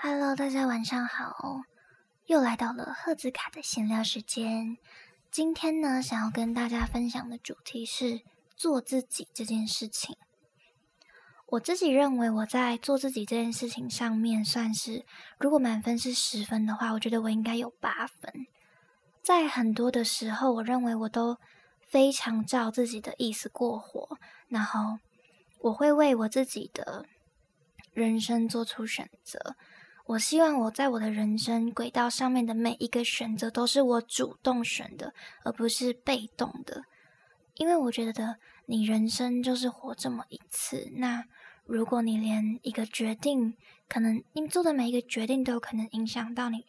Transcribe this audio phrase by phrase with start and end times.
[0.00, 1.62] Hello，大家晚上好，
[2.26, 4.78] 又来到了赫兹卡的闲聊时间。
[5.28, 8.20] 今天呢，想要跟大家分享的主题是
[8.54, 10.16] 做自己这件事情。
[11.46, 15.04] 我自己认为我在做自己这件事情上面，算是
[15.36, 18.46] 如果满分是十分的话，我觉得我应该有八分。
[19.20, 21.38] 在很多的时候，我认为我都
[21.88, 25.00] 非常照自己的意思过活，然后
[25.58, 27.04] 我会为我自己的
[27.92, 29.56] 人生做出选择。
[30.08, 35.12] 我希望我在我的人生轨道上面的每一个选择都是我主动选的，
[35.44, 36.84] 而不是被动的。
[37.56, 41.24] 因为我觉得你人生就是活这么一次，那
[41.66, 43.54] 如果你连一个决定，
[43.86, 46.64] 可能你做的每一个决定都有可能影响到你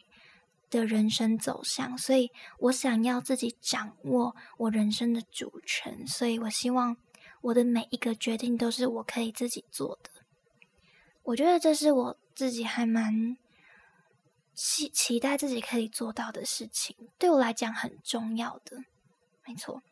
[0.69, 6.97] 的人生走向，所以我想要自己掌握我人生的主权，所以我希望
[7.39, 10.09] 我的每一个决定都是我可以自己做的。
[11.23, 12.17] 我觉得这是我。
[12.39, 13.35] 自己还蛮
[14.53, 18.86] 期期待自己可以做到的事情，对我来讲很重要的。
[19.45, 19.83] 没错，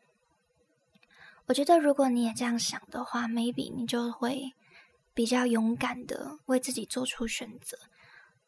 [1.44, 4.54] 我觉得如果你也这样想的话，maybe 你就会
[5.12, 7.76] 比较勇敢的为自己做出选择。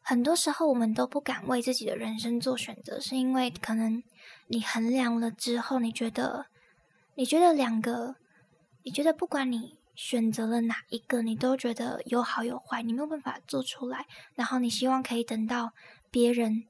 [0.01, 4.01] 很多时候我们都不敢为自己的人生做选择，是因为可能
[4.47, 6.47] 你衡量了之后，你觉得
[7.13, 8.15] 你觉得两个，
[8.81, 9.77] 你觉得不管你。
[10.03, 14.07] 选择了哪一个，你都觉得有好有坏，你没有办法做出来。
[14.33, 15.73] 然后你希望可以等到
[16.09, 16.63] 别人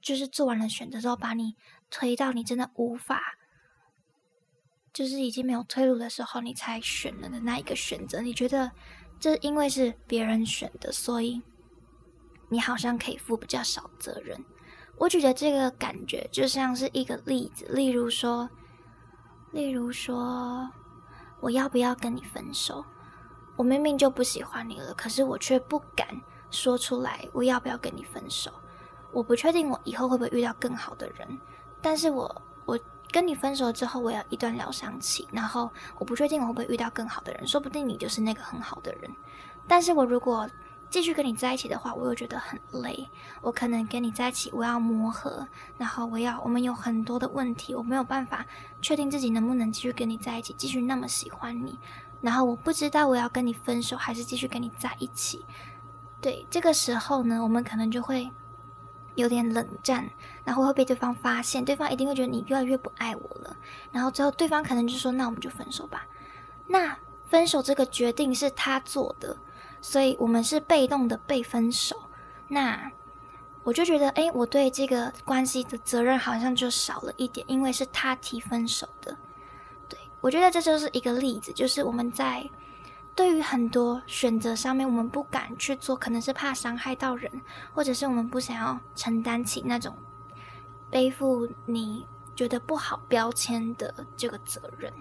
[0.00, 1.56] 就是做完了选择之后，把你
[1.90, 3.38] 推到你真的无法，
[4.92, 8.20] 就是已经没有退路的时候，你才选了的那一个选择。
[8.20, 8.70] 你觉得
[9.18, 11.42] 这因为是别人选的，所以
[12.50, 14.38] 你好像可以负比较少责任。
[14.96, 18.48] 我觉得这个感觉就像是一个例子，例如说，
[19.52, 20.70] 例如说。
[21.40, 22.84] 我要不要跟你分手？
[23.56, 26.20] 我明明就不喜欢你了，可是我却不敢
[26.50, 27.26] 说出来。
[27.32, 28.50] 我要不要跟你分手？
[29.12, 31.38] 我不确定我以后会不会遇到更好的人，
[31.80, 32.78] 但是我我
[33.10, 39.10] 跟你分手之后，我要一段疗伤期，然后我不确定我会不会遇到更好的人，说不定你就是那个很好的人。
[39.66, 40.46] 但是我如果
[40.88, 43.08] 继续跟你在一起的话，我又觉得很累。
[43.42, 48.46] 我可能跟你在一起，我要磨合，然后我要我们有很多的问题，我没有办法
[48.80, 51.78] 确定自己能不能继续跟你在一起，继续那么喜欢你。
[52.22, 55.44] 然后我不知道我要跟你分手，还是继续跟你在一起。
[56.20, 58.30] 对，这个时候呢，我们可能就会
[59.16, 60.08] 有点冷战，
[60.44, 63.56] 然后会被对方发现，对方一定会觉得你越来越不爱我了。
[63.92, 66.06] 然后最后对方可能就说：“那我们就分手吧。”
[66.68, 66.96] 那
[67.26, 69.36] 分手这个决定是他做的。
[69.88, 71.96] 所以我们是被动的被分手，
[72.48, 72.90] 那
[73.62, 79.16] 我就觉得，哎，我对这个关系的责任好像就少了一点，因为是他提分手的。
[79.88, 82.50] 对我觉得这就是一个例子，就是我们在
[83.14, 87.30] 对于很多选择上面，我们不敢去做，可能是怕伤害到人，
[87.72, 89.94] 或者是我们不想要承担起那种
[90.90, 92.04] 背负你
[92.34, 94.92] 觉得不好标签的这个责任。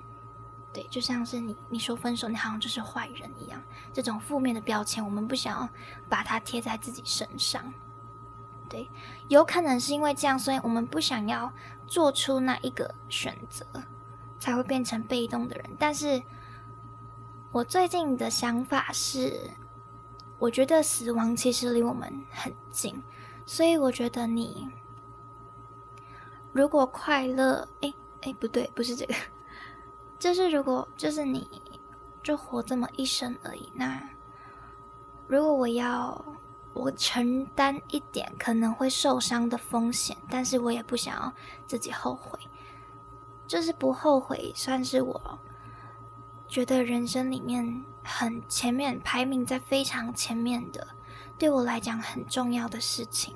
[0.75, 3.63] 对，就像是你你说分手，你好像就是坏人一样，
[3.93, 5.69] 这种负面的标签，我们不想要
[6.09, 7.73] 把它贴在自己身上。
[8.67, 8.89] 对，
[9.29, 11.49] 有可能是因为这样，所以我们不想要
[11.87, 13.65] 做出那一个选择，
[14.37, 15.65] 才会变成被动的人。
[15.79, 16.21] 但是
[17.53, 19.51] 我最近的想法是，
[20.39, 23.01] 我觉得死亡其实离我们很近，
[23.45, 24.67] 所以我觉得你
[26.51, 27.93] 如果快乐，哎
[28.23, 29.15] 哎，不对，不是这个。
[30.17, 31.47] 就是如果就是你
[32.23, 34.01] 就活这么一生而已，那
[35.27, 36.25] 如果我要
[36.73, 41.33] 我承担一点可能会受伤的风险，但是我也不想要
[41.67, 42.39] 自己后悔，
[43.45, 45.39] 就是不后悔，算是我
[46.47, 50.87] 觉得人生里面很前面排名在非常前面的，
[51.37, 53.35] 对我来讲很重要的事情。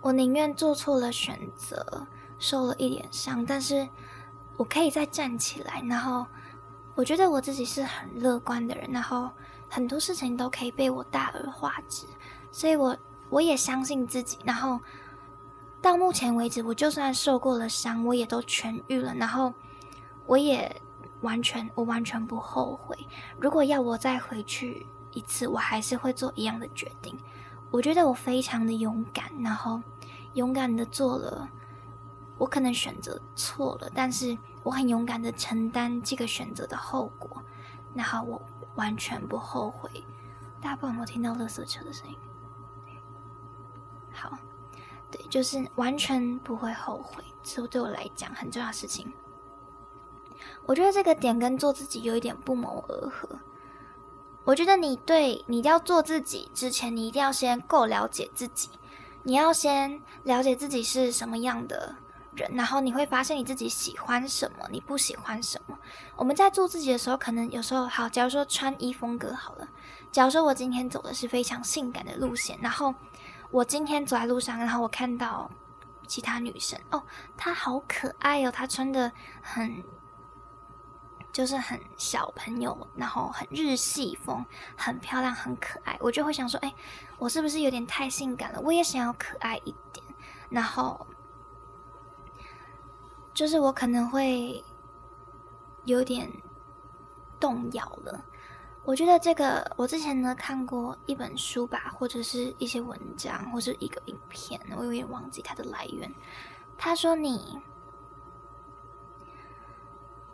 [0.00, 2.06] 我宁愿做错了选择，
[2.38, 3.88] 受了一点伤，但是。
[4.58, 6.26] 我可以再站起来，然后
[6.94, 9.30] 我觉得我自己是很乐观的人，然后
[9.70, 12.04] 很多事情都可以被我大而化之，
[12.50, 12.96] 所以我
[13.30, 14.36] 我也相信自己。
[14.44, 14.80] 然后
[15.80, 19.54] 到目前为止，我就算受过了伤，我也都痊愈了，然后
[20.26, 20.82] 我也
[21.20, 22.98] 完全我完全不后悔。
[23.38, 27.16] 如果要我再回去一次，我还是会做一样的决定。
[27.70, 29.80] 我觉得我非常的勇敢，然后
[30.34, 31.48] 勇敢的做了。
[32.38, 34.38] 我可能选择错了，但是
[34.68, 37.42] 我很勇敢的承担这个选择的后果，
[37.94, 38.38] 然后我
[38.74, 39.90] 完全不后悔。
[40.60, 42.14] 大家不有没有听到垃圾车的声音？
[44.12, 44.36] 好，
[45.10, 49.10] 对，就是完全不会后悔，这对我来讲很重要的事情。
[50.66, 53.26] 我觉得这个点跟做自己有一点不谋而合。
[54.44, 58.68] 我觉得你对你要做自己之前，你一定要先够了解自己，
[59.22, 61.96] 你要先了解自己是什么样的
[62.34, 65.78] 人，然后你会发现你自己喜欢什么，你不喜欢什么。
[66.16, 69.68] 我们在做自己的时候，可能有时候好，假如说穿衣风格好了，
[70.10, 72.94] 假如说我今天走的是非常性感的路线，然后
[73.50, 75.50] 我今天走在路上，然后我看到
[76.06, 77.02] 其他女生，哦，
[77.36, 79.82] 她好可爱哦，她穿的很。
[81.30, 84.44] 就是很小朋友，然后很日系风，
[84.76, 85.96] 很漂亮，很可爱。
[86.00, 86.74] 我就会想说，哎，
[87.16, 88.60] 我是不是有点太性感了？
[88.60, 90.04] 我也想要可爱一点。
[90.48, 91.06] 然后，
[93.38, 94.64] 就是我可能会
[95.84, 96.28] 有点
[97.38, 98.24] 动摇了。
[98.82, 106.12] 我觉得这个，我之前呢看过一本书吧，或者是一些文章，或是一个影片，我有点忘记它的来源。
[106.76, 107.60] 他说你。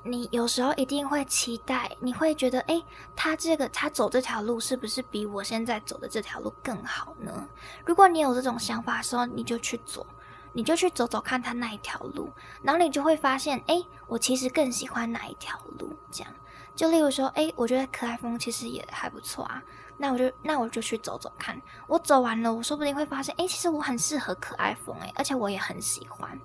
[0.07, 2.83] 你有时候一定会期待，你会觉得，哎，
[3.17, 7.49] 他这个他走这条路是不是比我现在走的这条路更好呢？
[7.87, 10.07] 如果你有这种想法的时候，你就去走，
[10.55, 15.95] 你就去走走看他那一条路，然后你就会发现，哎，我其实更喜欢哪一条路。
[16.11, 16.33] 这样，
[16.75, 19.63] 就例如说，哎，我觉得可爱风其实也还不错啊，
[19.99, 21.61] 那我就那我就去走走看。
[21.87, 26.41] 我走完了，我说不定会发现，哎，其实我很适合可爱风，哎，而且我也很喜欢，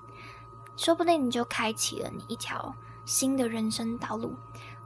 [0.75, 2.75] 说不定你就开启了你一条。
[3.05, 4.35] 新的人生道路，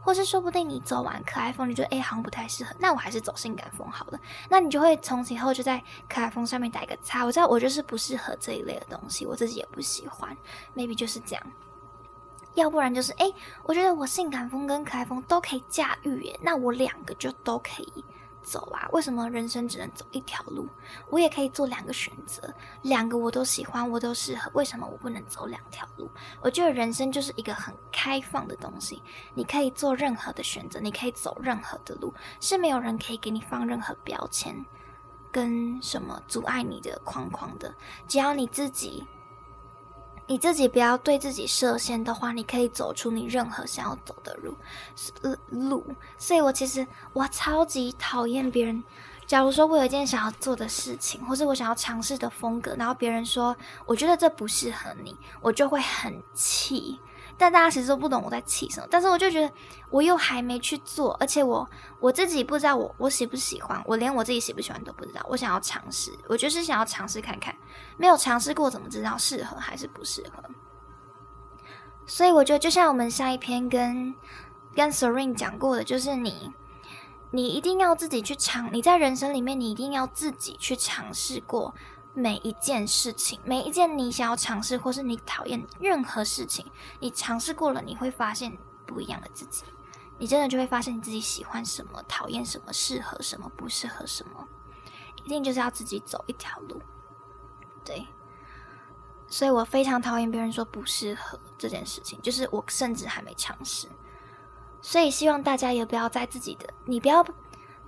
[0.03, 4.19] 或是说不定你走完可爱风，你觉得哎好像不太适合，那我还是走性感风好了。
[4.49, 7.23] 那你就会从此以后就在可爱风上面打一个叉。
[7.23, 10.35] 我知道我就是不适合这一类的东西，我自己也不喜欢
[10.75, 11.43] ，maybe 就是这样。
[12.55, 13.31] 要不然就是哎，
[13.63, 18.05] 我觉得我性感风跟可爱风都可以驾驭耶，那我两个就都可以。
[18.43, 18.87] 走啊！
[18.91, 20.67] 为什么人生只能走一条路？
[21.09, 24.51] 我也可以做两个选择，两个我都喜欢，我都适合。
[24.53, 26.09] 为什么我不能走两条路？
[26.41, 29.01] 我觉得人生就是一个很开放的东西，
[29.33, 34.65] 你可以做任何的选择，你可以走任何的路，是没有人可以给你放任何标签
[35.31, 37.73] 跟什么阻碍你的框框的。
[38.07, 39.07] 只要你自己。
[40.27, 44.55] 你自己不要对自己设限的话，你可以走出你任何想要走的路，
[45.49, 45.85] 路。
[46.17, 48.83] 所以我其实我超级讨厌别人。
[49.25, 53.55] 假如说我有一件想要做的事情，或是我想要尝试的风格，然后别人说
[53.85, 56.99] 我觉得这不适合你，我就会很气。
[57.43, 59.51] 但大家其实都不懂我在气什么，但是我就觉得
[59.89, 61.69] 我又还没去做，而且我
[61.99, 65.19] 我自己不知道我我喜不喜欢，我连我自己喜不喜欢都不知道。
[65.27, 67.53] 我想要尝试，我就是想要尝试看看，
[67.97, 70.41] 没有尝试过怎么知道适合还是不适合？
[72.05, 74.15] 所以我觉得就像我们下一篇跟
[74.73, 76.53] 跟 Serene 讲过的，就是你
[77.31, 81.75] 你一定要自己去尝，你在人生里面你一定要自己去尝试过。
[82.13, 86.65] 每一件事情，每一件你想要尝试或是你讨厌任何事情，
[86.99, 88.55] 你尝试过了，你会发现
[88.85, 89.63] 不一样的自己。
[90.19, 94.47] 你真的就会发现你自己喜欢什么，讨厌什么，适合什么，不适合什么。
[95.23, 96.79] 一定就是要自己走一条路。
[97.83, 98.05] 对，
[99.27, 103.87] 所以我非常讨厌别人说不适合这件事情，就是我甚至还没尝试。
[104.81, 107.25] 所以希望大家也不要在自己的，你不要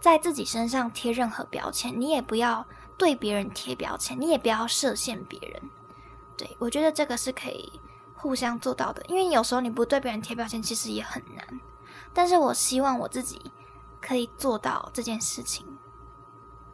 [0.02, 2.66] 在自己身上贴任何标签，你也不要。
[2.98, 5.70] 对别人贴标签，你也不要设限别人。
[6.38, 7.80] 对我觉得这个是可以
[8.14, 11.60] 互相做到的，因为有时候你不对别人贴标签，其实也很难。
[12.14, 13.52] 但是我希望我自己
[14.02, 15.66] 可以做到这件事情。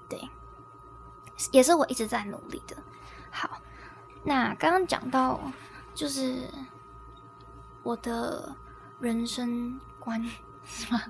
[0.09, 0.29] 对，
[1.51, 2.75] 也是我一直在努力的。
[3.31, 3.61] 好，
[4.23, 5.39] 那刚刚讲到
[5.93, 6.49] 就是
[7.83, 8.55] 我的
[8.99, 10.23] 人生观，
[10.65, 11.01] 是吗？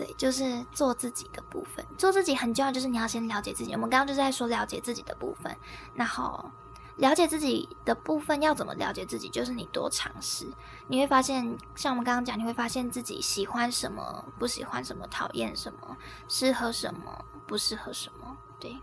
[0.00, 2.72] 对，就是做自己的部分，做自己很重要。
[2.72, 3.74] 就是你要先了解自己。
[3.74, 5.54] 我们刚刚就是在说了解自己的部分，
[5.92, 6.50] 然后
[6.96, 9.28] 了解自己的部分要怎么了解自己？
[9.28, 10.46] 就是你多尝试，
[10.86, 15.94] 你会发现，像我们刚刚讲，你会发现自己喜欢什么，不喜欢什么，讨厌什么，
[16.26, 18.38] 适合什么，不适合什么。
[18.58, 18.74] 对。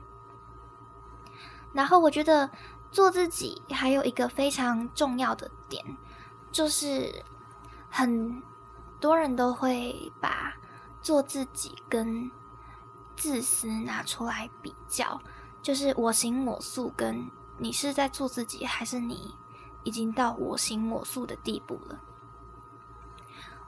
[1.73, 2.47] 然后我觉得
[2.91, 5.83] 做自己还有一个非常重要的点，
[6.51, 7.23] 就是
[7.89, 8.43] 很
[8.99, 10.53] 多人都会把。
[11.01, 12.29] 做自己跟
[13.15, 15.19] 自私拿出来比较，
[15.61, 19.33] 就是我行我素，跟你是在做自己，还是你
[19.83, 21.99] 已经到我行我素的地步了？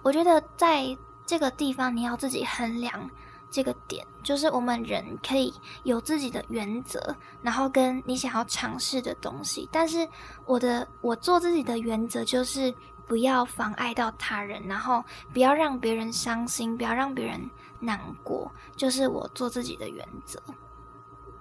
[0.01, 3.09] 我觉得在这个地方你要自己衡量
[3.49, 10.07] 这个点，就是我们人可以有自己的原则，然后跟你想要尝试的东西，但是
[10.45, 12.75] 我的我做自己的原则就是。
[13.09, 17.49] 不要妨碍到他人，然后不要让别人伤心，不要让别人
[17.79, 20.39] 难过，就是我做自己的原则。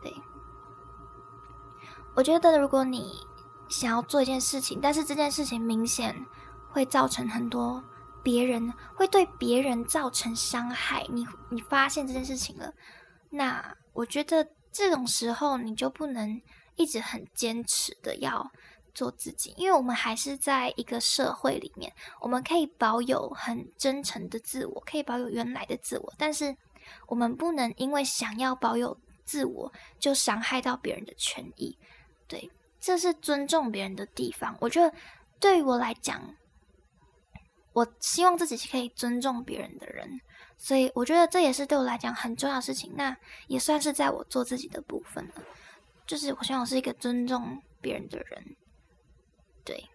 [0.00, 0.12] 对，
[2.14, 3.20] 我觉得如果你
[3.68, 6.24] 想要做一件事情，但是这件事情明显
[6.70, 7.84] 会造成很多
[8.22, 12.72] 别人会对别人造成伤害，你你发现这件事情了，
[13.28, 16.40] 那我觉得这种时候你就不能
[16.76, 18.50] 一直很坚持的要
[18.98, 26.56] 做自己，因为我们还是在一个社会里面，我们可以保有很真诚的自我，可以保有原来的自我，但是
[27.06, 31.78] 我们不能因为想要保有自我就伤害到别人的权益，
[32.26, 32.50] 对，
[32.80, 34.56] 这是尊重别人的地方。
[34.60, 34.92] 我觉得
[35.38, 36.34] 对于我来讲。
[37.74, 40.20] 我希望自己是可以尊重别人的人，
[40.56, 42.92] 所以我觉得这也是对我来讲很重要的事情。
[42.96, 45.44] 那也算是在我做自己的部分了，
[46.04, 48.56] 就是我希望我是一个尊重别人的人。
[49.68, 49.86] 对，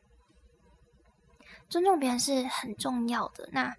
[1.68, 3.50] 尊重别人是很重要的。
[3.52, 3.76] 那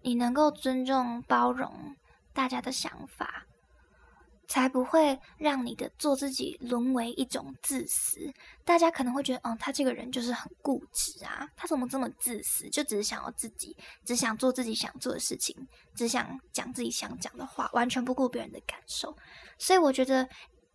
[0.00, 1.94] 你能够尊重、包容
[2.32, 3.44] 大家的想法。
[4.46, 8.30] 才不会让你的做自己沦为一种自私。
[8.62, 12.68] 大家可能会觉得，哦，他这个人就是很固执啊，他怎么这么自私？
[12.68, 13.74] 就只是想要自己，
[14.04, 19.16] 只想做自己想做的事情，只想讲自己想讲的话，完全不顾别人的感受。
[19.58, 20.28] 所以我觉得，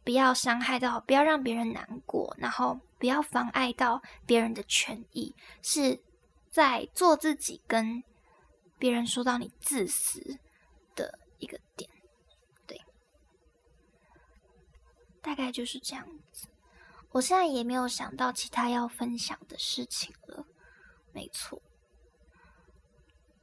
[0.03, 6.03] 不要伤害到，不要让别人难过，然后不要妨碍到别人的权益，是
[6.51, 8.03] 在做自己跟
[8.77, 10.37] 别人说到你自私
[10.95, 11.89] 的一个点。
[12.67, 12.79] 对
[15.21, 16.47] 大概就是这样子，
[17.11, 20.45] 我现在也没有想到其他要分享的事情了。
[21.11, 21.61] 没错，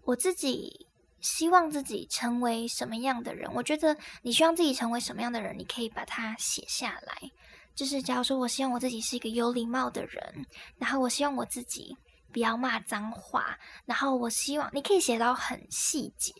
[0.02, 0.86] 我自己
[1.20, 3.52] 希望自己成为什么样的人？
[3.54, 7.30] 我觉得你希望自己成为什么样的人，你可以把它写下来。
[7.76, 10.46] 就是假如说我希望我自己是一个有礼貌的人，
[10.78, 11.96] 然后我希望我自己
[12.32, 16.32] 不要骂脏话，然后我希望你可以写到很细节。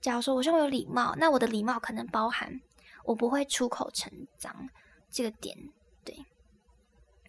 [0.00, 2.60] 假如说我希望有礼貌，那我的礼貌可能包含。
[3.04, 4.68] 我不会出口成脏，
[5.10, 5.56] 这个点
[6.04, 6.14] 对，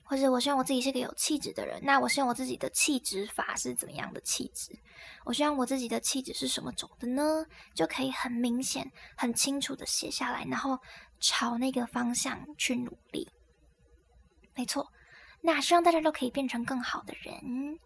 [0.03, 4.77] 或者我希望我自己是个有气质的人，那我希望我自己的气质法是怎么样的气质？
[5.23, 7.45] 我希望我自己的气质是什么种的呢？
[7.73, 10.77] 就可以很明显、很清楚的写下来，然后
[11.21, 13.29] 朝那个方向去努力。
[14.59, 14.91] 没错，
[15.39, 17.79] 那希望大家都可以变成更好的人。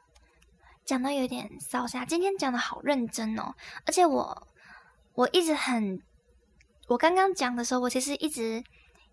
[0.84, 3.53] 讲到有点骚下，今天讲的好认真哦，
[3.86, 4.48] 而且我
[5.13, 6.01] 我一直很。
[6.88, 8.63] 我刚刚讲的时候，我其实一直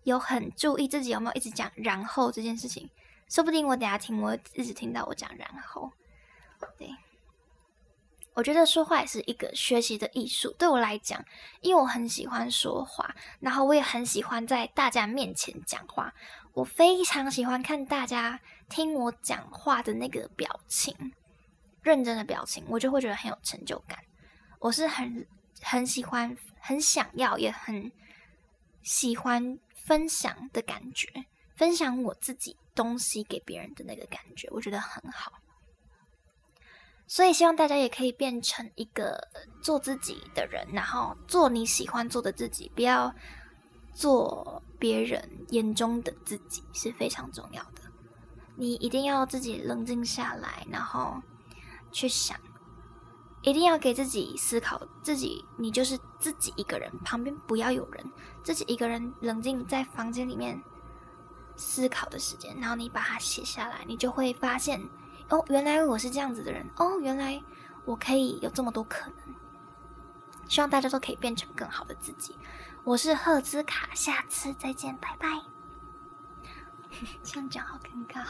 [0.05, 2.89] 有很注意自己有没有一直讲“然后”这件事情。
[3.29, 5.91] 说不定我等下听，我一直听到我讲“然后”。
[6.79, 6.89] 对，
[8.33, 10.51] 我觉得说话也是一个学习的艺术。
[10.57, 11.23] 对我来讲，
[11.61, 16.11] 因为我很喜欢说话，然后我也很喜欢在大家面前讲话。
[16.53, 18.39] 我非常喜欢看大家
[18.69, 21.13] 听我讲话的那个表情，
[21.81, 23.99] 认真的表情，我就会觉得很有成就感。
[24.59, 25.27] 我是很
[25.61, 26.37] 很喜欢。
[26.63, 27.91] 很想要，也很
[28.83, 31.07] 喜欢分享的感觉，
[31.55, 35.33] 分享我自己东西给别人的那个感觉，我觉得很好。
[37.07, 39.27] 所以希望大家也可以变成一个
[39.63, 43.11] 做自己的人，然后做你喜欢做的自己，不要
[43.93, 47.81] 做别人眼中的自己，是非常重要的。
[48.55, 51.21] 你一定要自己冷静下来，然后
[51.91, 52.37] 去想。
[53.43, 58.11] 一定要给自己思考，自己你就是自己一个人，旁边不要有人，
[58.43, 60.61] 自己一个人冷静在房间里面
[61.55, 64.79] 思考的时间，然后你把它写下来，你就会发现，
[65.29, 67.41] 哦，原来我是这样子的人，哦，原来
[67.83, 69.35] 我可以有这么多可能。
[70.47, 72.35] 希望大家都可以变成更好的自己。
[72.83, 75.27] 我是赫兹卡，下次再见，拜拜。
[77.23, 78.25] 这样讲好尴尬。